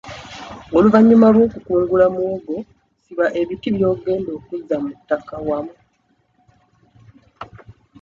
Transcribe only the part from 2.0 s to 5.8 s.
muwogo siba ebiti by'ogenda okuzza mu ttaka wamu.